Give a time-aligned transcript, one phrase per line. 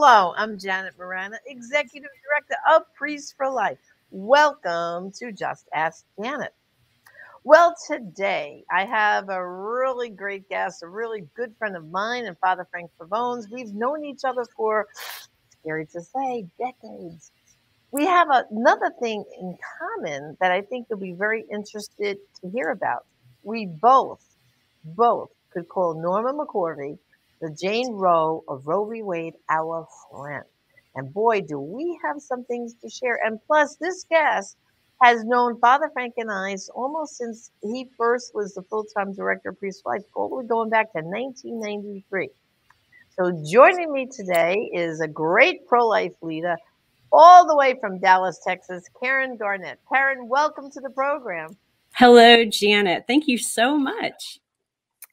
[0.00, 3.80] Hello, I'm Janet Morana, Executive Director of Priests for Life.
[4.12, 6.54] Welcome to Just Ask Janet.
[7.42, 12.38] Well, today I have a really great guest, a really good friend of mine, and
[12.38, 13.50] Father Frank Pavone's.
[13.50, 14.86] We've known each other for,
[15.50, 17.32] scary to say, decades.
[17.90, 22.70] We have another thing in common that I think you'll be very interested to hear
[22.70, 23.04] about.
[23.42, 24.22] We both,
[24.84, 26.98] both could call Norma McCorvey
[27.40, 29.02] the Jane Roe of Roe v.
[29.02, 30.44] Wade, our friend.
[30.94, 33.20] And boy, do we have some things to share.
[33.24, 34.56] And plus, this guest
[35.02, 39.50] has known Father Frank and I almost since he first was the full time director
[39.50, 42.30] of Priest Life, all the way going back to 1993.
[43.16, 46.56] So, joining me today is a great pro life leader,
[47.12, 49.78] all the way from Dallas, Texas, Karen Garnett.
[49.92, 51.56] Karen, welcome to the program.
[51.94, 53.04] Hello, Janet.
[53.06, 54.40] Thank you so much.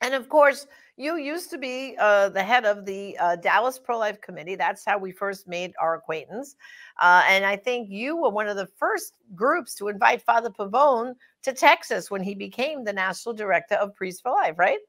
[0.01, 3.97] And of course, you used to be uh, the head of the uh, Dallas Pro
[3.97, 4.55] Life Committee.
[4.55, 6.55] That's how we first made our acquaintance.
[7.01, 11.13] Uh, and I think you were one of the first groups to invite Father Pavone
[11.43, 14.79] to Texas when he became the national director of Priests for Life, right?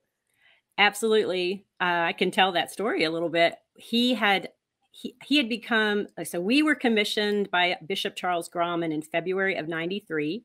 [0.78, 1.66] Absolutely.
[1.80, 3.56] Uh, I can tell that story a little bit.
[3.74, 4.50] He had
[4.92, 9.68] he, he had become so we were commissioned by Bishop Charles Grauman in February of
[9.68, 10.42] 93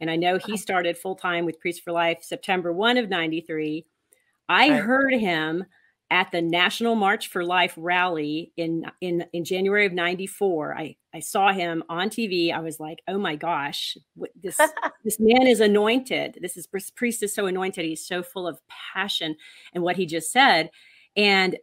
[0.00, 3.86] and I know he started full time with Priests for Life September 1 of 93
[4.48, 4.82] I right.
[4.82, 5.64] heard him
[6.12, 10.76] at the National March for Life rally in in in January of 94.
[10.76, 12.52] I I saw him on TV.
[12.52, 13.96] I was like, "Oh my gosh,
[14.40, 14.58] this
[15.04, 16.38] this man is anointed.
[16.42, 17.86] This is priest is so anointed.
[17.86, 18.60] He's so full of
[18.92, 19.36] passion
[19.72, 20.70] and what he just said."
[21.16, 21.56] And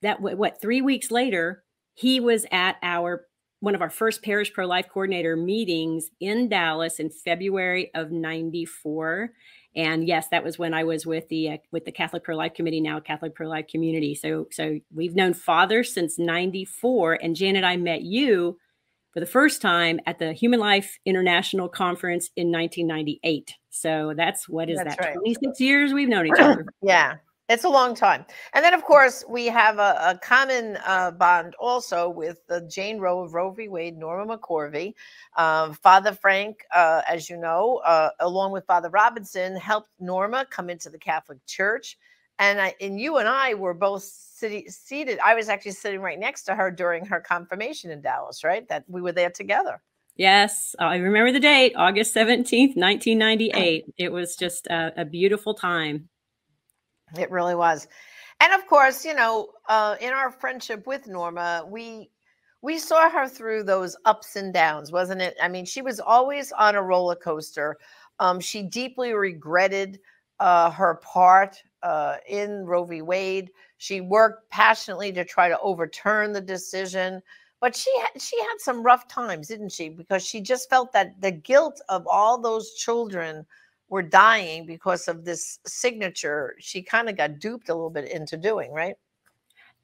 [0.00, 3.26] that what 3 weeks later, he was at our
[3.60, 9.30] one of our first parish pro life coordinator meetings in Dallas in February of 94
[9.76, 12.80] and yes that was when i was with the uh, with the catholic pro-life committee
[12.80, 14.14] now catholic pro-life community.
[14.14, 18.58] So so we've known father since 94 and janet i met you
[19.12, 24.70] for the first time at the human life international conference in 1998 so that's what
[24.70, 25.14] is that's that right.
[25.14, 26.64] 26 years we've known each other.
[26.82, 27.16] Yeah
[27.48, 28.24] it's a long time.
[28.54, 32.98] And then, of course, we have a, a common uh, bond also with the Jane
[32.98, 33.68] Roe of Roe v.
[33.68, 34.94] Wade, Norma McCorvey.
[35.36, 40.70] Uh, Father Frank, uh, as you know, uh, along with Father Robinson, helped Norma come
[40.70, 41.98] into the Catholic Church.
[42.38, 45.18] And, I, and you and I were both city, seated.
[45.24, 48.66] I was actually sitting right next to her during her confirmation in Dallas, right?
[48.68, 49.82] That we were there together.
[50.16, 53.84] Yes, I remember the date, August 17th, 1998.
[53.98, 56.08] It was just a, a beautiful time.
[57.18, 57.86] It really was.
[58.40, 62.10] And of course, you know, uh, in our friendship with Norma, we
[62.62, 65.36] we saw her through those ups and downs, wasn't it?
[65.40, 67.76] I mean, she was always on a roller coaster.
[68.20, 70.00] Um, she deeply regretted
[70.40, 73.02] uh, her part uh, in Roe v.
[73.02, 73.50] Wade.
[73.76, 77.20] She worked passionately to try to overturn the decision,
[77.60, 79.90] but she had, she had some rough times, didn't she?
[79.90, 83.44] Because she just felt that the guilt of all those children
[83.88, 88.36] were dying because of this signature she kind of got duped a little bit into
[88.36, 88.94] doing right?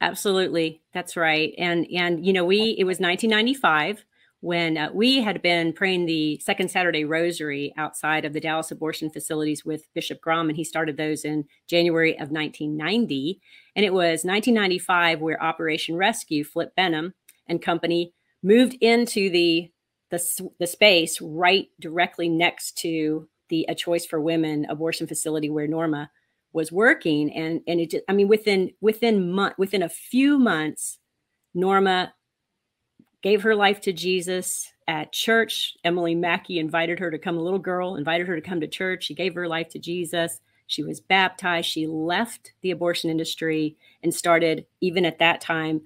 [0.00, 4.04] Absolutely that's right and and you know we it was 1995
[4.42, 9.10] when uh, we had been praying the second saturday rosary outside of the dallas abortion
[9.10, 13.40] facilities with bishop grum and he started those in january of 1990
[13.76, 17.12] and it was 1995 where operation rescue flip benham
[17.46, 19.70] and company moved into the
[20.10, 25.66] the, the space right directly next to the a choice for women abortion facility where
[25.66, 26.10] Norma
[26.52, 30.98] was working and and it just, I mean within within month within a few months
[31.54, 32.14] Norma
[33.22, 35.76] gave her life to Jesus at church.
[35.84, 39.04] Emily Mackey invited her to come, a little girl invited her to come to church.
[39.04, 40.40] She gave her life to Jesus.
[40.66, 41.68] She was baptized.
[41.68, 45.82] She left the abortion industry and started, even at that time,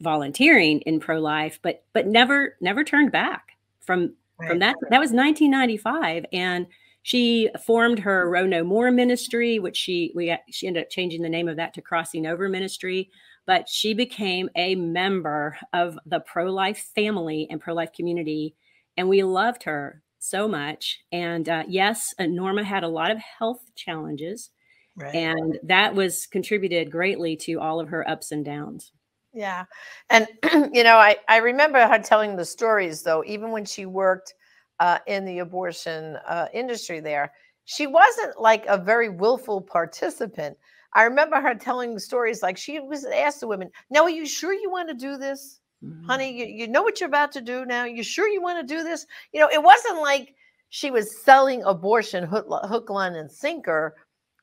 [0.00, 4.48] volunteering in pro life, but but never never turned back from right.
[4.48, 4.76] from that.
[4.90, 6.66] That was 1995, and
[7.02, 11.28] she formed her Roe No More ministry, which she we she ended up changing the
[11.28, 13.10] name of that to Crossing Over Ministry.
[13.46, 18.54] But she became a member of the pro life family and pro life community,
[18.96, 21.00] and we loved her so much.
[21.10, 24.50] And uh, yes, uh, Norma had a lot of health challenges,
[24.96, 25.14] right.
[25.14, 28.92] and that was contributed greatly to all of her ups and downs.
[29.32, 29.64] Yeah.
[30.10, 30.28] And,
[30.72, 34.34] you know, I, I remember her telling the stories, though, even when she worked
[34.80, 37.32] uh, in the abortion uh, industry there,
[37.64, 40.56] she wasn't like a very willful participant.
[40.92, 44.52] I remember her telling stories like she was asked the women, Now, are you sure
[44.52, 45.60] you want to do this?
[45.84, 46.06] Mm-hmm.
[46.06, 47.84] Honey, you, you know what you're about to do now?
[47.84, 49.06] You sure you want to do this?
[49.32, 50.34] You know, it wasn't like
[50.70, 53.94] she was selling abortion hook, hook line, and sinker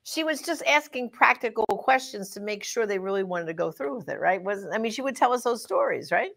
[0.07, 3.98] she was just asking practical questions to make sure they really wanted to go through
[3.98, 4.42] with it, right?
[4.42, 6.31] Was I mean, she would tell us those stories, right?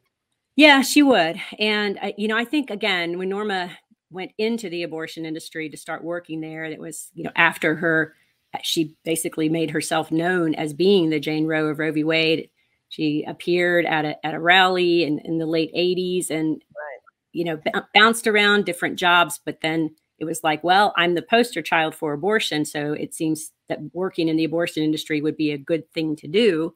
[0.57, 1.41] Yeah, she would.
[1.61, 3.71] And you know, I think again, when Norma
[4.11, 7.75] went into the abortion industry to start working there, And it was you know after
[7.77, 8.15] her,
[8.63, 12.05] she basically made herself known as being the Jane Roe of Roe v.
[12.05, 12.51] Wade.
[12.89, 17.01] She appeared at a at a rally in, in the late '80s and right.
[17.33, 17.61] you know
[17.95, 22.13] bounced around different jobs, but then it was like, well, I'm the poster child for
[22.13, 26.15] abortion, so it seems that working in the abortion industry would be a good thing
[26.17, 26.75] to do.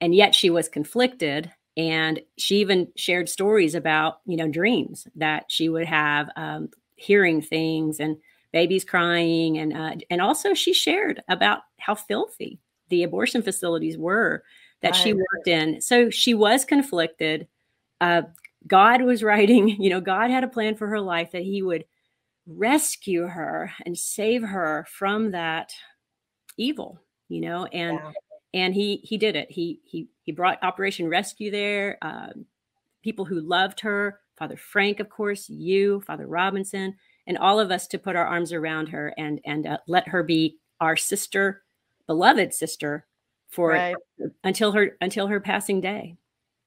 [0.00, 1.52] And yet she was conflicted.
[1.76, 7.42] And she even shared stories about, you know, dreams that she would have, um, hearing
[7.42, 8.16] things and
[8.52, 9.58] babies crying.
[9.58, 12.60] And, uh, and also she shared about how filthy
[12.90, 14.44] the abortion facilities were
[14.82, 14.96] that right.
[14.96, 15.80] she worked in.
[15.80, 17.48] So she was conflicted.
[18.00, 18.22] Uh,
[18.66, 21.84] God was writing, you know, God had a plan for her life that he would
[22.46, 25.72] rescue her and save her from that
[26.56, 28.12] evil you know and yeah.
[28.54, 29.50] And he he did it.
[29.50, 31.98] He he he brought operation rescue there.
[32.00, 32.28] Uh,
[33.02, 36.94] people who loved her father frank of course you father robinson
[37.26, 40.22] and all of us to put our arms around her and and uh, let her
[40.22, 41.62] be our sister
[42.06, 43.06] beloved sister
[43.48, 43.94] for right.
[44.42, 46.16] until her until her passing day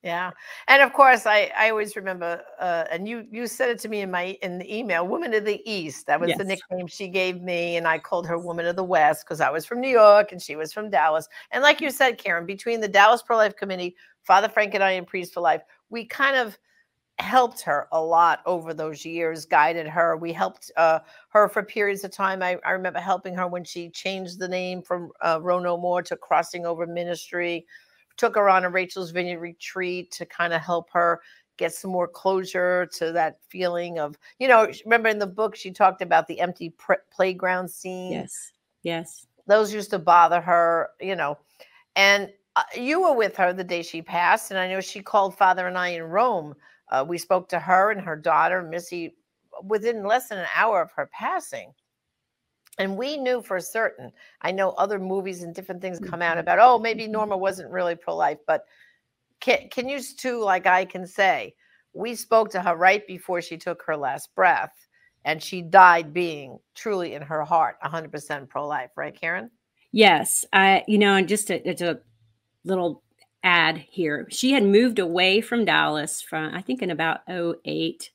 [0.07, 0.31] yeah,
[0.69, 4.00] and of course, I I always remember, uh, and you you said it to me
[4.00, 6.38] in my in the email, "Woman of the East." That was yes.
[6.38, 9.50] the nickname she gave me, and I called her "Woman of the West" because I
[9.50, 11.27] was from New York and she was from Dallas.
[11.51, 14.92] And like you said, Karen, between the Dallas Pro Life Committee, Father Frank and I,
[14.92, 16.57] and Priest for Life, we kind of
[17.19, 20.15] helped her a lot over those years, guided her.
[20.15, 21.00] We helped uh,
[21.31, 22.42] her for periods of time.
[22.42, 26.01] I, I remember helping her when she changed the name from uh, Roe No More
[26.03, 27.65] to Crossing Over Ministry
[28.18, 31.22] took her on a Rachel's Vineyard retreat to kind of help her
[31.58, 35.72] get some more closure to that feeling of, you know, remember in the book she
[35.72, 38.12] talked about the empty pr- playground scene.
[38.12, 38.52] Yes.
[38.84, 39.25] Yes.
[39.48, 41.38] Those used to bother her, you know.
[41.96, 45.36] And uh, you were with her the day she passed, and I know she called
[45.36, 46.56] Father and I in Rome.
[46.90, 49.16] Uh, we spoke to her and her daughter, Missy,
[49.63, 51.74] within less than an hour of her passing
[52.77, 56.39] and we knew for certain i know other movies and different things come out mm-hmm.
[56.39, 58.65] about oh maybe norma wasn't really pro-life but
[59.39, 61.53] can, can you too like i can say
[61.94, 64.88] we spoke to her right before she took her last breath
[65.25, 69.50] and she died being truly in her heart 100% pro-life right karen?
[69.91, 72.00] Yes i you know and just a, it's a
[72.63, 73.01] little
[73.44, 78.12] ad here she had moved away from dallas from i think in about 08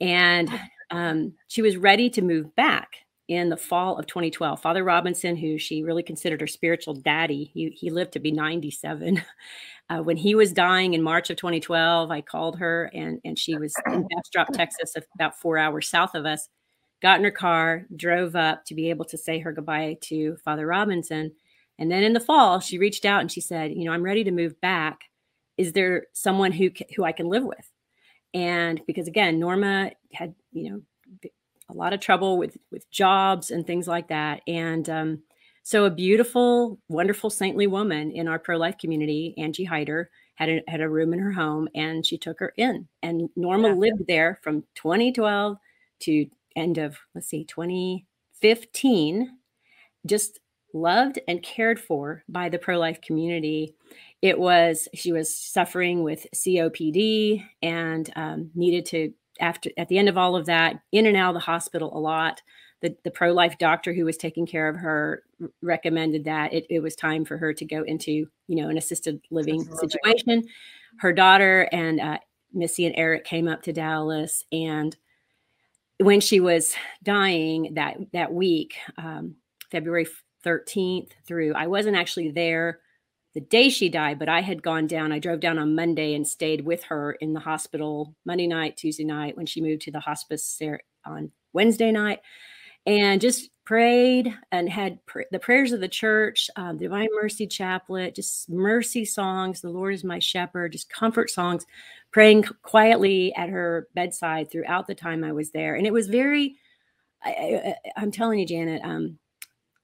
[0.00, 0.50] and
[0.90, 4.60] um, she was ready to move back in the fall of 2012.
[4.60, 9.22] Father Robinson, who she really considered her spiritual daddy, he, he lived to be 97.
[9.90, 13.56] Uh, when he was dying in March of 2012, I called her and, and she
[13.56, 16.46] was in Bastrop, Texas, about four hours south of us.
[17.00, 20.66] Got in her car, drove up to be able to say her goodbye to Father
[20.66, 21.32] Robinson.
[21.78, 24.24] And then in the fall, she reached out and she said, "You know, I'm ready
[24.24, 25.04] to move back.
[25.56, 27.72] Is there someone who who I can live with?"
[28.34, 30.82] And because again, Norma had you know
[31.70, 34.42] a lot of trouble with with jobs and things like that.
[34.46, 35.22] And um,
[35.68, 40.62] so, a beautiful, wonderful, saintly woman in our pro life community, Angie Hyder, had a,
[40.66, 42.88] had a room in her home, and she took her in.
[43.02, 43.74] And Norma yeah.
[43.74, 45.58] lived there from 2012
[46.00, 49.36] to end of let's see, 2015.
[50.06, 50.40] Just
[50.72, 53.74] loved and cared for by the pro life community.
[54.22, 60.08] It was she was suffering with COPD and um, needed to after at the end
[60.08, 62.42] of all of that, in and out of the hospital a lot.
[62.80, 65.24] The, the pro life doctor who was taking care of her
[65.62, 69.20] recommended that it, it was time for her to go into you know an assisted
[69.30, 70.46] living situation.
[70.98, 72.18] Her daughter and uh,
[72.52, 74.96] Missy and Eric came up to Dallas, and
[75.98, 79.34] when she was dying that that week, um,
[79.70, 80.06] February
[80.44, 82.78] 13th through, I wasn't actually there
[83.38, 85.12] the day she died, but I had gone down.
[85.12, 89.04] I drove down on Monday and stayed with her in the hospital Monday night, Tuesday
[89.04, 92.18] night when she moved to the hospice there on Wednesday night,
[92.84, 98.16] and just prayed and had pr- the prayers of the church, um, Divine Mercy Chaplet,
[98.16, 99.60] just mercy songs.
[99.60, 101.64] The Lord is my shepherd, just comfort songs,
[102.10, 106.56] praying quietly at her bedside throughout the time I was there, and it was very.
[107.22, 109.20] I, am telling you, Janet, um,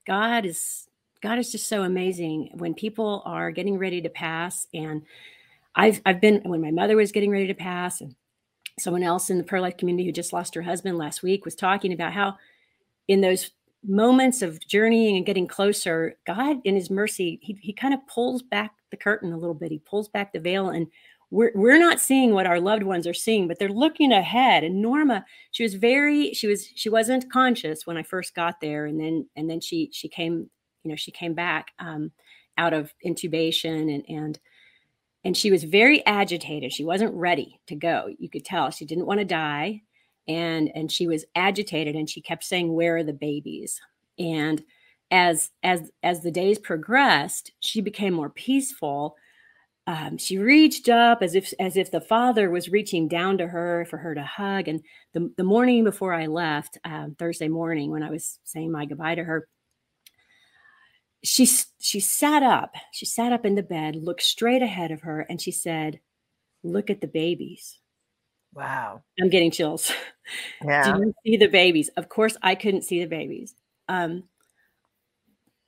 [0.08, 0.88] God is
[1.24, 5.02] God is just so amazing when people are getting ready to pass and
[5.74, 8.14] I've I've been when my mother was getting ready to pass, and
[8.78, 11.54] someone else in the pro life community who just lost her husband last week was
[11.54, 12.36] talking about how
[13.08, 13.50] in those
[13.86, 18.42] moments of journeying and getting closer, God in his mercy, he, he kind of pulls
[18.42, 19.70] back the curtain a little bit.
[19.70, 20.86] He pulls back the veil and
[21.30, 24.64] we're, we're not seeing what our loved ones are seeing, but they're looking ahead.
[24.64, 28.86] And Norma, she was very, she was, she wasn't conscious when I first got there.
[28.86, 30.48] And then, and then she, she came,
[30.84, 32.12] you know, she came back um,
[32.56, 34.38] out of intubation and, and,
[35.24, 36.72] and she was very agitated.
[36.72, 38.14] She wasn't ready to go.
[38.18, 39.82] You could tell she didn't want to die
[40.26, 43.80] and and she was agitated and she kept saying where are the babies
[44.18, 44.62] and
[45.10, 49.16] as as as the days progressed she became more peaceful
[49.86, 53.86] um, she reached up as if as if the father was reaching down to her
[53.90, 58.02] for her to hug and the, the morning before i left um, thursday morning when
[58.02, 59.46] i was saying my goodbye to her
[61.24, 61.48] she
[61.80, 65.40] she sat up she sat up in the bed looked straight ahead of her and
[65.40, 65.98] she said
[66.62, 67.80] look at the babies
[68.54, 69.02] Wow.
[69.20, 69.92] I'm getting chills.
[70.64, 70.96] Yeah.
[70.96, 71.90] Do you see the babies?
[71.98, 73.54] Of course, I couldn't see the babies.
[73.90, 74.22] Um,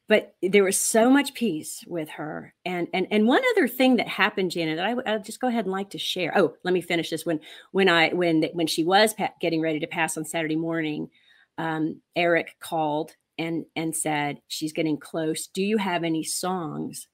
[0.09, 2.55] but there was so much peace with her.
[2.65, 5.67] And and and one other thing that happened, Janet, that I, will just go ahead
[5.67, 6.33] and like to share.
[6.35, 7.27] Oh, let me finish this.
[7.27, 7.41] When
[7.73, 11.11] when I when when she was pa- getting ready to pass on Saturday morning,
[11.59, 15.47] um, Eric called and and said she's getting close.
[15.47, 17.09] Do you have any songs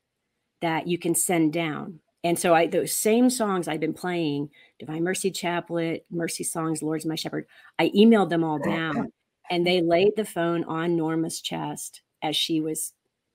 [0.61, 2.01] that you can send down?
[2.25, 7.07] And so I those same songs I've been playing, Divine Mercy Chaplet, Mercy Songs, Lord's
[7.07, 7.47] My Shepherd,
[7.79, 9.13] I emailed them all down
[9.51, 12.93] and they laid the phone on Norma's chest as she was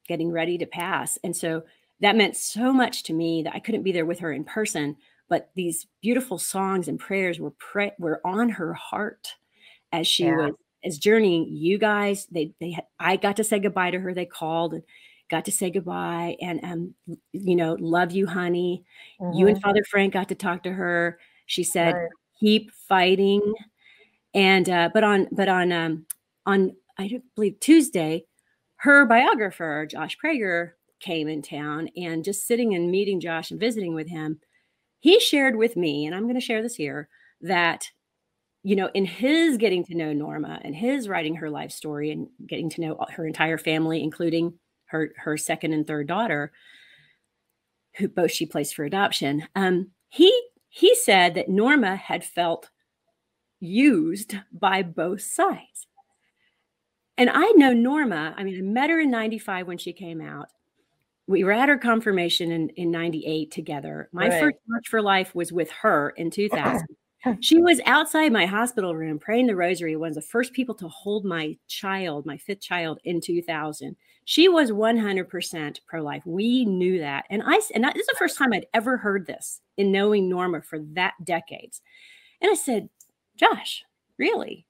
[0.07, 1.17] getting ready to pass.
[1.23, 1.63] And so
[1.99, 4.95] that meant so much to me that I couldn't be there with her in person,
[5.29, 9.33] but these beautiful songs and prayers were pre- were on her heart
[9.91, 10.35] as she yeah.
[10.35, 10.51] was
[10.83, 11.47] as journeying.
[11.49, 14.13] You guys, they they had, I got to say goodbye to her.
[14.13, 14.83] They called and
[15.29, 16.93] got to say goodbye and um
[17.33, 18.83] you know love you honey
[19.19, 19.37] mm-hmm.
[19.37, 19.61] you and mm-hmm.
[19.61, 22.09] father frank got to talk to her she said right.
[22.39, 23.53] keep fighting
[24.33, 26.05] and uh but on but on um
[26.45, 28.23] on i believe tuesday
[28.77, 33.93] her biographer josh prager came in town and just sitting and meeting josh and visiting
[33.93, 34.39] with him
[34.99, 37.09] he shared with me and i'm going to share this here
[37.41, 37.89] that
[38.67, 42.27] you know, in his getting to know Norma and his writing her life story and
[42.45, 44.55] getting to know her entire family, including
[44.87, 46.51] her her second and third daughter,
[47.95, 49.47] who both she placed for adoption.
[49.55, 52.69] Um, he he said that Norma had felt
[53.61, 55.87] used by both sides.
[57.17, 60.49] And I know Norma, I mean, I met her in 95 when she came out.
[61.25, 64.09] We were at her confirmation in, in 98 together.
[64.11, 64.41] My right.
[64.41, 66.85] first March for Life was with her in 2000.
[67.39, 70.87] she was outside my hospital room praying the rosary, one of the first people to
[70.87, 73.95] hold my child, my fifth child, in 2000
[74.29, 76.21] she was 100% pro-life.
[76.25, 77.23] We knew that.
[77.29, 80.61] And i and this is the first time i'd ever heard this in knowing norma
[80.61, 81.81] for that decades.
[82.41, 82.89] And i said
[83.37, 83.85] josh
[84.17, 84.65] really?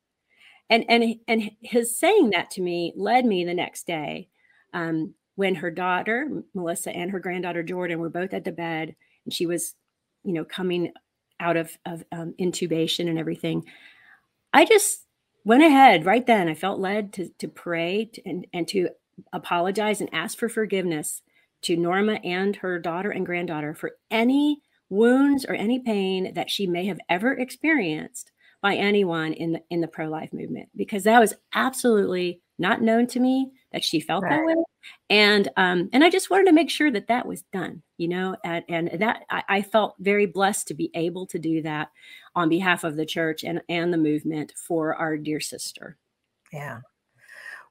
[0.69, 4.29] And and and his saying that to me led me the next day
[4.73, 8.95] um, when her daughter melissa and her granddaughter jordan were both at the bed
[9.25, 9.75] and she was
[10.23, 10.91] you know coming
[11.39, 13.65] out of of um, intubation and everything.
[14.53, 15.03] I just
[15.45, 18.89] went ahead right then i felt led to to pray and and to
[19.33, 21.21] apologize and ask for forgiveness
[21.63, 26.67] to Norma and her daughter and granddaughter for any wounds or any pain that she
[26.67, 31.33] may have ever experienced by anyone in the in the pro-life movement because that was
[31.53, 34.31] absolutely not known to me that she felt right.
[34.31, 34.55] that way
[35.09, 38.35] and um and i just wanted to make sure that that was done you know
[38.43, 41.89] and, and that I, I felt very blessed to be able to do that
[42.35, 45.97] on behalf of the church and and the movement for our dear sister
[46.53, 46.79] yeah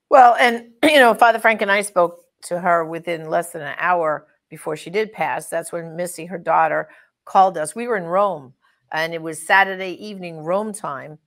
[0.09, 3.76] well, and you know, Father Frank and I spoke to her within less than an
[3.78, 5.49] hour before she did pass.
[5.49, 6.88] That's when Missy, her daughter,
[7.25, 7.75] called us.
[7.75, 8.55] We were in Rome,
[8.93, 11.19] and it was Saturday evening Rome time,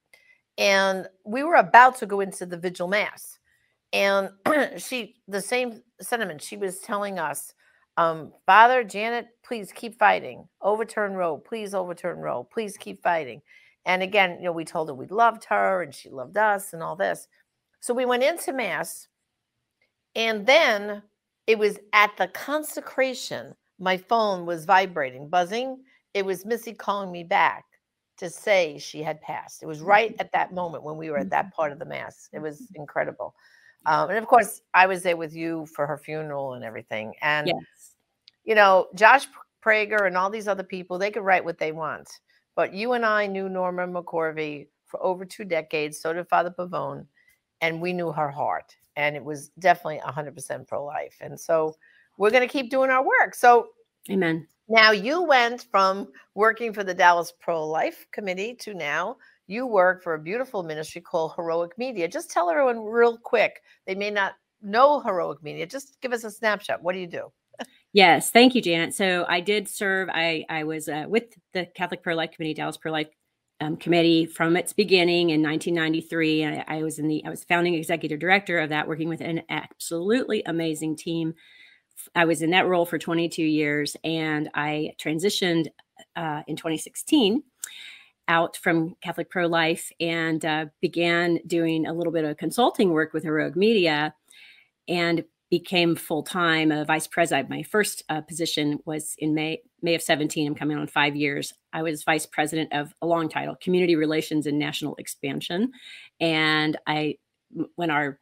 [0.58, 3.39] and we were about to go into the vigil mass.
[3.94, 4.30] And
[4.78, 7.54] she, the same sentiment, she was telling us,
[7.98, 10.48] um, Father Janet, please keep fighting.
[10.62, 13.42] Overturn Roe, please overturn Roe, please keep fighting.
[13.86, 16.84] And again, you know, we told her we loved her and she loved us and
[16.84, 17.28] all this.
[17.82, 19.08] So we went into Mass,
[20.16, 21.02] and then
[21.48, 25.82] it was at the consecration, my phone was vibrating, buzzing.
[26.14, 27.64] It was Missy calling me back
[28.18, 29.64] to say she had passed.
[29.64, 30.22] It was right mm-hmm.
[30.22, 31.56] at that moment when we were at that mm-hmm.
[31.56, 32.30] part of the Mass.
[32.34, 32.82] It was mm-hmm.
[32.82, 33.34] incredible.
[33.86, 37.14] Um, and of course, I was there with you for her funeral and everything.
[37.22, 37.96] And, yes.
[38.44, 39.28] you know, Josh
[39.64, 42.10] Prager and all these other people, they could write what they want.
[42.56, 46.00] But you and I knew Norma McCorvey for over two decades.
[46.00, 47.06] So did Father Pavone
[47.62, 51.76] and we knew her heart and it was definitely 100% pro-life and so
[52.18, 53.68] we're going to keep doing our work so
[54.10, 59.18] amen Now you went from working for the Dallas Pro Life Committee to now
[59.50, 62.08] you work for a beautiful ministry called Heroic Media.
[62.08, 63.64] Just tell everyone real quick.
[63.88, 65.66] They may not know Heroic Media.
[65.66, 66.84] Just give us a snapshot.
[66.84, 67.32] What do you do?
[67.92, 68.94] Yes, thank you, Janet.
[68.94, 70.08] So I did serve.
[70.14, 73.08] I I was uh, with the Catholic Pro Life Committee, Dallas Pro Life
[73.60, 76.46] um, Committee from its beginning in 1993.
[76.46, 79.42] I, I was in the I was founding executive director of that, working with an
[79.50, 81.34] absolutely amazing team.
[82.14, 85.70] I was in that role for 22 years, and I transitioned
[86.16, 87.42] uh, in 2016
[88.30, 93.12] out from Catholic Pro Life and uh, began doing a little bit of consulting work
[93.12, 94.14] with Heroic Media
[94.88, 97.50] and became full time a vice president.
[97.50, 100.48] My first uh, position was in May May of 17.
[100.48, 101.54] I'm coming on five years.
[101.74, 105.72] I was vice president of a long title, Community Relations and National Expansion,
[106.20, 107.18] and I
[107.76, 108.20] when our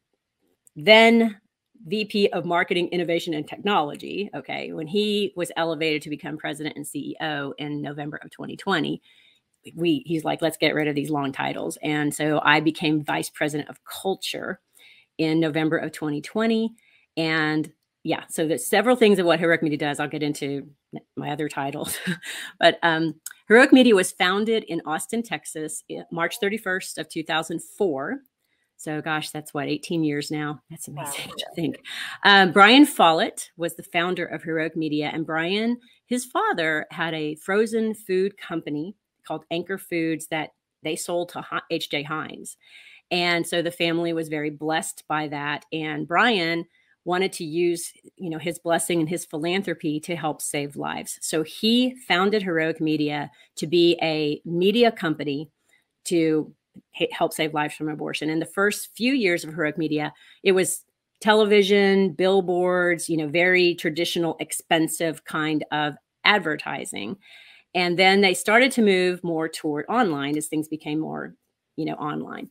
[0.76, 1.40] then
[1.86, 4.30] VP of Marketing, Innovation, and Technology.
[4.34, 9.02] Okay, when he was elevated to become president and CEO in November of 2020
[9.76, 11.78] we he's like let's get rid of these long titles.
[11.82, 14.60] And so i became vice president of culture
[15.18, 16.74] in november of 2020
[17.16, 17.72] and
[18.04, 20.00] yeah so there's several things of what heroic media does.
[20.00, 20.70] I'll get into
[21.16, 21.98] my other titles.
[22.60, 23.16] But um,
[23.48, 28.20] heroic media was founded in austin texas march 31st of 2004
[28.78, 30.62] so gosh that's what 18 years now?
[30.70, 31.34] That's amazing wow.
[31.38, 31.80] to think.
[32.24, 37.36] Um, brian follett was the founder of heroic media and brian his father had a
[37.36, 38.96] frozen food company
[39.28, 40.52] called Anchor Foods that
[40.84, 42.04] they sold to H.J.
[42.04, 42.58] Heinz.
[43.12, 45.66] And so the family was very blessed by that.
[45.72, 46.66] And Brian
[47.06, 51.18] wanted to use, you know, his blessing and his philanthropy to help save lives.
[51.22, 55.50] So he founded Heroic Media to be a media company
[56.06, 56.54] to
[57.12, 58.30] help save lives from abortion.
[58.30, 60.84] In the first few years of Heroic Media, it was
[61.22, 67.18] television, billboards, you know, very traditional, expensive kind of advertising.
[67.76, 71.36] And then they started to move more toward online as things became more,
[71.76, 72.50] you know, online.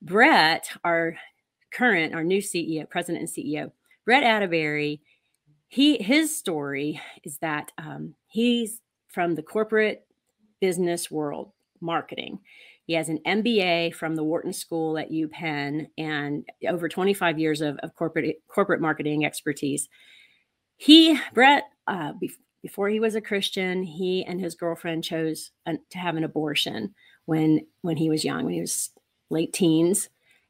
[0.00, 1.16] Brett, our
[1.72, 3.70] current, our new CEO, president and CEO,
[4.04, 5.00] Brett Attebery,
[5.68, 10.06] he his story is that um, he's from the corporate
[10.60, 12.38] business world, marketing.
[12.86, 17.78] He has an MBA from the Wharton School at UPenn and over 25 years of,
[17.78, 19.88] of corporate corporate marketing expertise.
[20.76, 22.12] He, Brett, uh,
[22.64, 26.94] before he was a Christian, he and his girlfriend chose an, to have an abortion
[27.26, 28.88] when when he was young, when he was
[29.28, 30.08] late teens,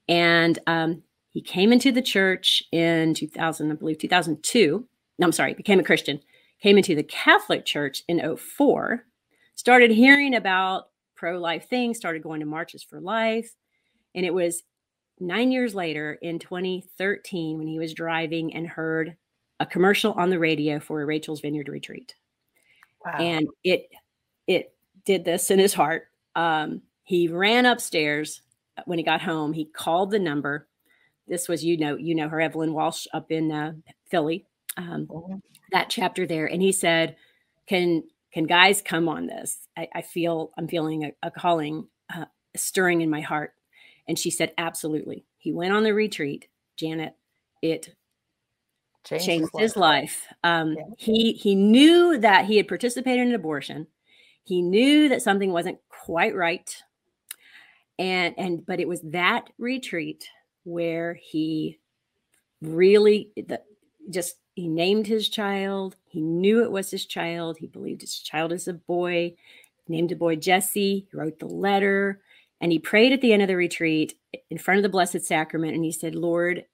[0.08, 4.86] and um, he came into the church in 2000, I believe 2002.
[5.18, 6.20] No, I'm sorry, became a Christian.
[6.62, 9.04] Came into the Catholic Church in 04.
[9.56, 11.96] Started hearing about pro-life things.
[11.96, 13.56] Started going to marches for life,
[14.14, 14.62] and it was
[15.18, 19.16] nine years later in 2013 when he was driving and heard
[19.60, 22.14] a commercial on the radio for a Rachel's Vineyard retreat.
[23.04, 23.16] Wow.
[23.18, 23.88] And it
[24.46, 26.08] it did this in his heart.
[26.34, 28.42] Um, he ran upstairs
[28.86, 29.52] when he got home.
[29.52, 30.66] He called the number.
[31.28, 33.72] This was you know you know her Evelyn Walsh up in uh,
[34.06, 34.46] Philly.
[34.76, 35.36] Um, mm-hmm.
[35.72, 37.16] That chapter there, and he said,
[37.66, 39.68] "Can can guys come on this?
[39.76, 43.54] I, I feel I'm feeling a, a calling uh, stirring in my heart."
[44.08, 46.48] And she said, "Absolutely." He went on the retreat.
[46.76, 47.14] Janet,
[47.62, 47.94] it
[49.04, 50.26] changed, changed his life.
[50.30, 50.34] life.
[50.42, 50.84] Um, yeah.
[50.98, 53.86] He he knew that he had participated in an abortion.
[54.42, 56.74] He knew that something wasn't quite right,
[57.98, 60.28] and and but it was that retreat
[60.64, 61.78] where he
[62.62, 63.60] really the,
[64.10, 65.96] just he named his child.
[66.06, 67.58] He knew it was his child.
[67.58, 69.34] He believed his child is a boy.
[69.88, 71.06] Named a boy Jesse.
[71.10, 72.20] He wrote the letter.
[72.60, 74.14] And he prayed at the end of the retreat
[74.48, 75.74] in front of the Blessed Sacrament.
[75.74, 76.64] And he said, Lord,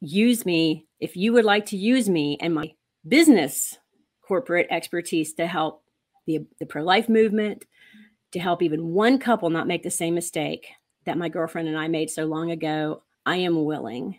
[0.00, 2.72] use me if you would like to use me and my
[3.06, 3.76] business
[4.22, 5.82] corporate expertise to help
[6.26, 7.66] the, the pro-life movement
[8.32, 10.66] to help even one couple not make the same mistake
[11.04, 14.18] that my girlfriend and i made so long ago i am willing.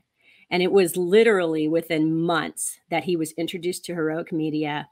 [0.52, 4.88] And it was literally within months that he was introduced to heroic media.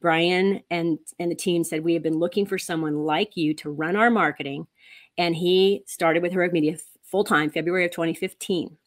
[0.00, 3.70] Brian and and the team said we have been looking for someone like you to
[3.70, 4.66] run our marketing.
[5.18, 8.78] And he started with heroic media full time february of 2015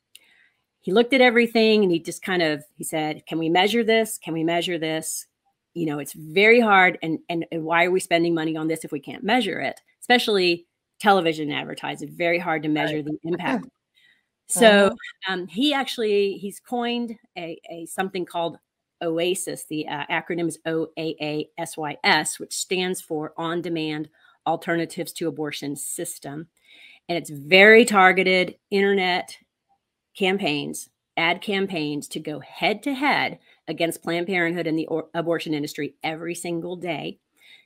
[0.81, 4.17] he looked at everything and he just kind of he said can we measure this?
[4.17, 5.25] Can we measure this?
[5.73, 8.83] You know it's very hard and and, and why are we spending money on this
[8.83, 9.79] if we can't measure it?
[10.01, 10.65] Especially
[10.99, 13.65] television advertising very hard to measure the impact.
[14.49, 15.33] So uh-huh.
[15.33, 18.57] um, he actually he's coined a, a something called
[19.01, 24.09] oasis the uh, acronym is oaasys which stands for on demand
[24.47, 26.47] alternatives to abortion system.
[27.09, 29.37] And it's very targeted internet
[30.17, 35.53] campaigns, ad campaigns to go head to head against Planned Parenthood and the or- abortion
[35.53, 37.19] industry every single day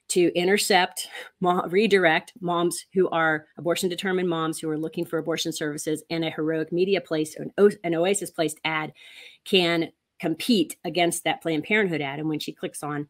[0.09, 1.07] to intercept,
[1.41, 6.23] mom, redirect moms who are abortion determined moms who are looking for abortion services, and
[6.23, 8.93] a heroic media placed, an, o- an Oasis placed ad
[9.45, 12.19] can compete against that Planned Parenthood ad.
[12.19, 13.07] And when she clicks on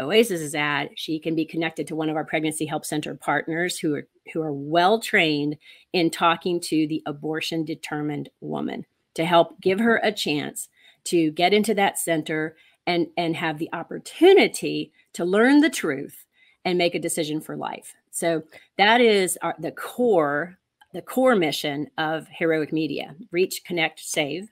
[0.00, 3.94] Oasis's at, she can be connected to one of our pregnancy help center partners who
[3.94, 5.56] are who are well trained
[5.92, 10.68] in talking to the abortion determined woman to help give her a chance
[11.04, 16.26] to get into that center and and have the opportunity to learn the truth
[16.64, 17.94] and make a decision for life.
[18.10, 18.42] So
[18.76, 20.58] that is our, the core
[20.92, 24.50] the core mission of Heroic Media: reach, connect, save.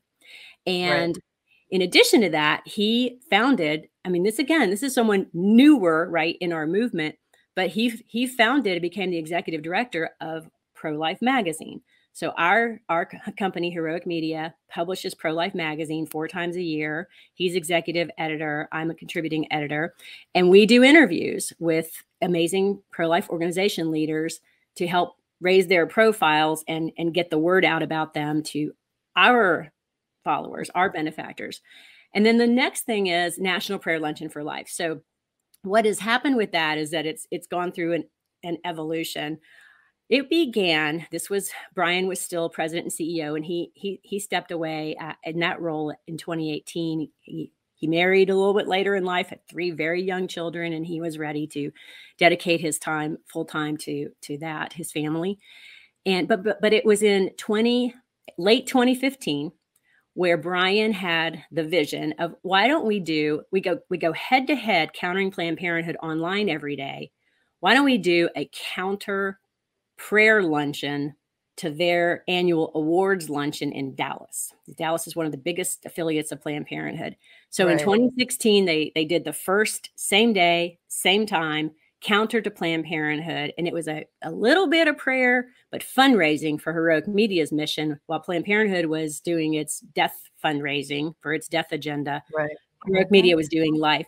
[0.66, 1.24] And right.
[1.70, 3.88] In addition to that, he founded.
[4.04, 7.16] I mean, this again, this is someone newer, right, in our movement,
[7.54, 11.80] but he he founded and became the executive director of Pro Life Magazine.
[12.12, 17.08] So our our company Heroic Media publishes Pro Life magazine four times a year.
[17.34, 19.94] He's executive editor, I'm a contributing editor,
[20.34, 24.40] and we do interviews with amazing pro life organization leaders
[24.76, 28.72] to help raise their profiles and and get the word out about them to
[29.14, 29.70] our
[30.28, 31.62] followers, our benefactors.
[32.12, 34.68] And then the next thing is National Prayer Luncheon for Life.
[34.68, 35.00] So
[35.62, 38.04] what has happened with that is that it's it's gone through an
[38.42, 39.38] an evolution
[40.08, 44.52] it began this was brian was still president and ceo and he he he stepped
[44.52, 49.04] away uh, in that role in 2018 he he married a little bit later in
[49.04, 51.72] life had three very young children and he was ready to
[52.16, 55.38] dedicate his time full time to to that his family
[56.06, 57.92] and but but, but it was in 20
[58.38, 59.50] late 2015
[60.18, 64.48] where Brian had the vision of why don't we do we go we go head
[64.48, 67.12] to head countering Planned Parenthood online every day.
[67.60, 69.38] Why don't we do a counter
[69.96, 71.14] prayer luncheon
[71.58, 74.52] to their annual awards luncheon in Dallas.
[74.76, 77.14] Dallas is one of the biggest affiliates of Planned Parenthood.
[77.50, 77.74] So right.
[77.74, 83.52] in 2016, they they did the first same day, same time counter to Planned Parenthood,
[83.58, 87.98] and it was a, a little bit of prayer, but fundraising for Heroic Media's mission,
[88.06, 92.22] while Planned Parenthood was doing its death fundraising for its death agenda.
[92.34, 92.50] Right.
[92.86, 94.06] Heroic Media was doing life.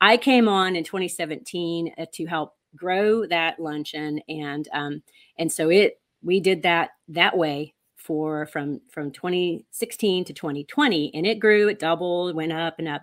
[0.00, 5.02] I came on in 2017 uh, to help grow that luncheon and um,
[5.38, 11.26] and so it we did that that way for from from 2016 to 2020 and
[11.26, 13.02] it grew it doubled went up and up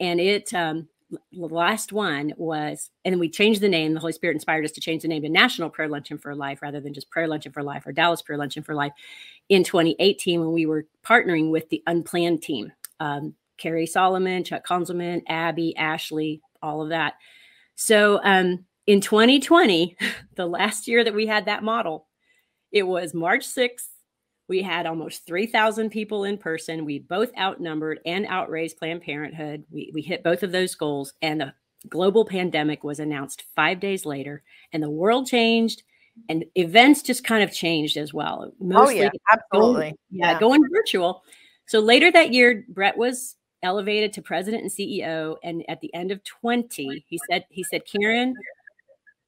[0.00, 0.86] and it um
[1.32, 4.80] the last one was and we changed the name the holy spirit inspired us to
[4.80, 7.62] change the name to national prayer luncheon for life rather than just prayer luncheon for
[7.62, 8.92] life or dallas prayer luncheon for life
[9.48, 15.22] in 2018 when we were partnering with the unplanned team um, cary solomon chuck konzelman
[15.28, 17.14] abby ashley all of that
[17.76, 19.96] so um, in 2020,
[20.36, 22.06] the last year that we had that model,
[22.72, 23.88] it was March 6th.
[24.48, 26.84] We had almost 3,000 people in person.
[26.84, 29.64] We both outnumbered and outraised Planned Parenthood.
[29.70, 31.54] We, we hit both of those goals, and the
[31.88, 35.82] global pandemic was announced five days later, and the world changed,
[36.28, 38.52] and events just kind of changed as well.
[38.60, 39.80] Mostly oh, yeah, absolutely.
[39.80, 41.22] Going, yeah, yeah, going virtual.
[41.66, 45.36] So later that year, Brett was elevated to president and CEO.
[45.42, 48.34] And at the end of 20, he said, he said, Karen,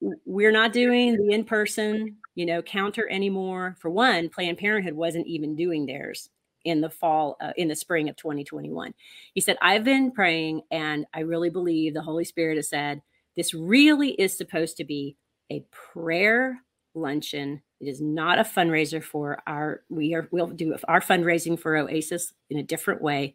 [0.01, 3.77] we're not doing the in-person you know counter anymore.
[3.81, 6.29] For one planned parenthood wasn't even doing theirs
[6.65, 8.93] in the fall uh, in the spring of 2021
[9.35, 13.01] he said i've been praying and i really believe the holy spirit has said
[13.37, 15.17] this really is supposed to be
[15.53, 16.61] a prayer
[16.95, 17.63] luncheon.
[17.81, 22.33] It is not a fundraiser for our we are we'll do our fundraising for oasis
[22.51, 23.35] in a different way.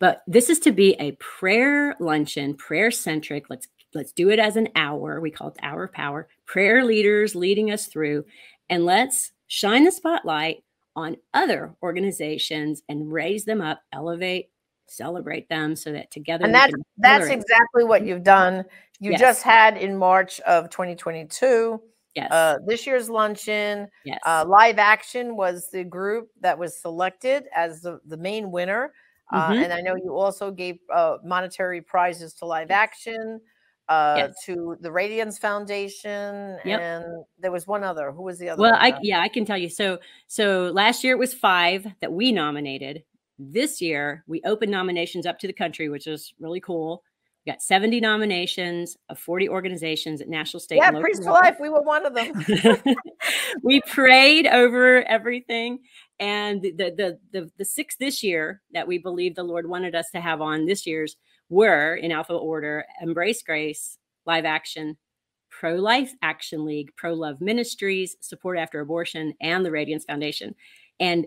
[0.00, 4.56] But this is to be a prayer luncheon prayer centric let's let's do it as
[4.56, 5.20] an hour.
[5.20, 6.28] We call it the hour of power.
[6.46, 8.24] Prayer leaders leading us through,
[8.70, 14.50] and let's shine the spotlight on other organizations and raise them up, elevate,
[14.86, 16.44] celebrate them, so that together.
[16.44, 18.64] And that's that's exactly what you've done.
[19.00, 19.20] You yes.
[19.20, 21.80] just had in March of 2022.
[22.14, 22.30] Yes.
[22.30, 23.88] Uh, this year's luncheon.
[24.04, 24.20] Yes.
[24.24, 28.92] Uh, Live Action was the group that was selected as the, the main winner.
[29.32, 29.62] Uh, mm-hmm.
[29.62, 33.40] And I know you also gave uh, monetary prizes to Live Action
[33.88, 34.34] uh, yes.
[34.44, 36.80] to the Radiance Foundation, yep.
[36.80, 38.12] and there was one other.
[38.12, 38.62] Who was the other?
[38.62, 39.68] Well, I yeah, I can tell you.
[39.68, 43.02] So so last year it was five that we nominated.
[43.38, 47.02] This year we opened nominations up to the country, which is really cool.
[47.44, 51.56] We got 70 nominations of 40 organizations at national, state, yeah, Priest for Life.
[51.60, 52.44] We were one of them.
[53.64, 55.80] we prayed over everything,
[56.20, 60.06] and the, the the the six this year that we believe the Lord wanted us
[60.12, 61.16] to have on this year's
[61.52, 64.96] were in alpha order Embrace Grace, Live Action,
[65.50, 70.54] Pro Life Action League, Pro Love Ministries, Support After Abortion, and the Radiance Foundation.
[70.98, 71.26] And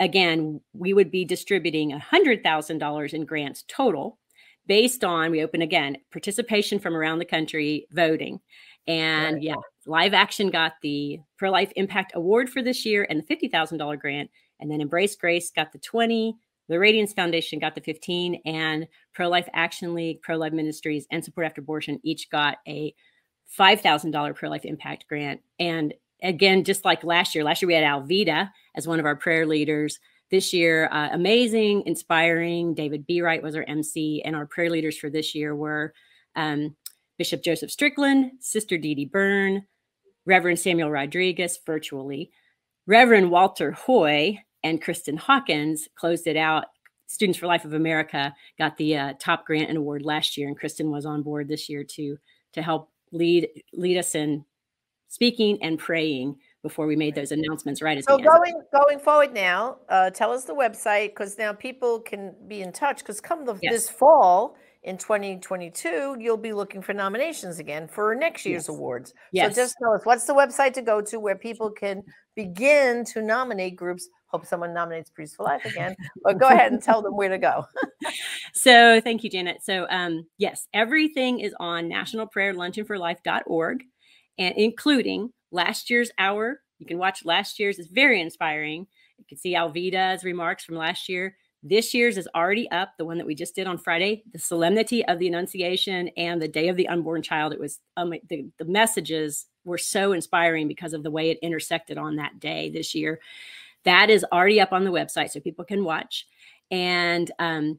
[0.00, 4.18] again, we would be distributing $100,000 in grants total
[4.66, 8.40] based on we open again participation from around the country voting.
[8.86, 13.36] And yeah, Live Action got the Pro Life Impact Award for this year and the
[13.36, 14.30] $50,000 grant.
[14.58, 16.34] And then Embrace Grace got the 20,
[16.68, 21.24] the Radiance Foundation got the 15, and Pro Life Action League, Pro Life Ministries, and
[21.24, 22.94] Support After Abortion each got a
[23.58, 25.40] $5,000 Pro Life Impact grant.
[25.58, 29.16] And again, just like last year, last year we had Alveda as one of our
[29.16, 29.98] prayer leaders.
[30.30, 32.74] This year, uh, amazing, inspiring.
[32.74, 35.94] David Bereit was our MC, and our prayer leaders for this year were
[36.34, 36.74] um,
[37.16, 39.64] Bishop Joseph Strickland, Sister Dee Dee Byrne,
[40.24, 42.32] Reverend Samuel Rodriguez virtually,
[42.86, 46.64] Reverend Walter Hoye, and Kristen Hawkins closed it out.
[47.06, 50.58] Students for Life of America got the uh, top grant and award last year, and
[50.58, 52.18] Kristen was on board this year to
[52.52, 54.44] to help lead lead us in
[55.08, 60.10] speaking and praying before we made those announcements right so going going forward now uh,
[60.10, 63.72] tell us the website because now people can be in touch because come the, yes.
[63.72, 68.68] this fall in 2022 you'll be looking for nominations again for next year's yes.
[68.68, 69.54] awards yes.
[69.54, 72.02] so just tell us what's the website to go to where people can
[72.34, 75.96] begin to nominate groups hope someone nominates Priest for Life again.
[76.22, 77.64] But go ahead and tell them where to go.
[78.52, 79.58] so thank you, Janet.
[79.62, 83.84] So um, yes, everything is on nationalprayerluncheonforlife.org
[84.38, 86.60] and including last year's hour.
[86.78, 87.78] You can watch last year's.
[87.78, 88.86] It's very inspiring.
[89.18, 91.36] You can see Alveda's remarks from last year.
[91.62, 95.04] This year's is already up, the one that we just did on Friday, the Solemnity
[95.06, 97.52] of the Annunciation and the Day of the Unborn Child.
[97.52, 101.98] It was um, the, the messages were so inspiring because of the way it intersected
[101.98, 103.20] on that day this year.
[103.84, 106.26] That is already up on the website so people can watch.
[106.70, 107.78] And um,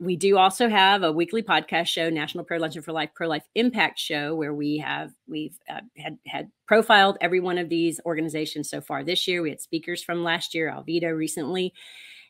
[0.00, 3.44] we do also have a weekly podcast show, National Prayer Luncheon for Life, Pro Life
[3.54, 8.68] Impact Show, where we have we've uh, had had profiled every one of these organizations
[8.68, 9.40] so far this year.
[9.40, 11.72] We had speakers from last year, Alveda recently,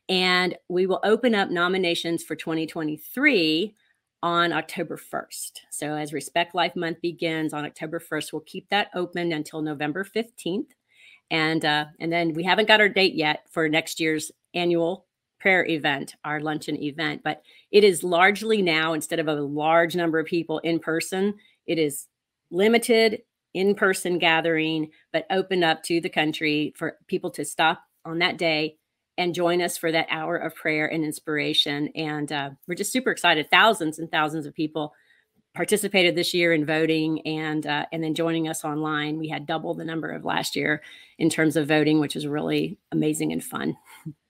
[0.08, 3.74] and we will open up nominations for 2023
[4.22, 5.52] on October 1st.
[5.70, 10.04] So as Respect Life Month begins on October 1st, we'll keep that open until November
[10.04, 10.68] 15th
[11.30, 15.06] and uh, and then we haven't got our date yet for next year's annual
[15.40, 17.22] prayer event, our luncheon event.
[17.22, 21.34] But it is largely now instead of a large number of people in person,
[21.66, 22.06] it is
[22.50, 28.18] limited in person gathering, but open up to the country for people to stop on
[28.18, 28.76] that day
[29.16, 31.88] and join us for that hour of prayer and inspiration.
[31.94, 33.50] And uh, we're just super excited.
[33.50, 34.92] Thousands and thousands of people
[35.54, 39.18] participated this year in voting and uh, and then joining us online.
[39.18, 40.82] We had double the number of last year
[41.18, 43.76] in terms of voting, which was really amazing and fun.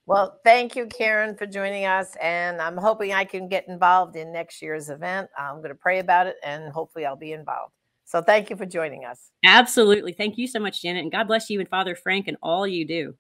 [0.06, 2.14] Well, thank you, Karen, for joining us.
[2.20, 5.30] And I'm hoping I can get involved in next year's event.
[5.38, 7.72] I'm going to pray about it and hopefully I'll be involved.
[8.04, 9.30] So thank you for joining us.
[9.46, 10.12] Absolutely.
[10.12, 11.04] Thank you so much, Janet.
[11.04, 13.14] And God bless you and Father Frank and all you do.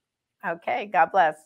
[0.46, 0.90] Okay.
[0.92, 1.36] God bless.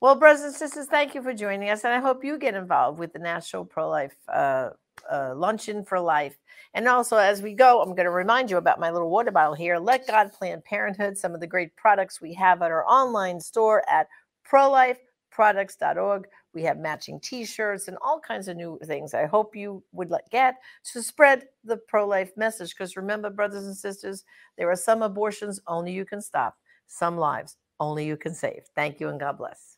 [0.00, 1.82] Well, brothers and sisters, thank you for joining us.
[1.82, 4.70] And I hope you get involved with the National Pro Life uh,
[5.10, 6.38] uh, luncheon for life.
[6.74, 9.54] And also, as we go, I'm going to remind you about my little water bottle
[9.54, 9.76] here.
[9.76, 13.82] Let God Plan Parenthood, some of the great products we have at our online store
[13.90, 14.06] at
[14.48, 16.28] prolifeproducts.org.
[16.54, 19.14] We have matching t shirts and all kinds of new things.
[19.14, 20.56] I hope you would let, get
[20.92, 24.24] to spread the pro life message because remember, brothers and sisters,
[24.56, 26.56] there are some abortions only you can stop,
[26.86, 28.62] some lives only you can save.
[28.76, 29.77] Thank you and God bless.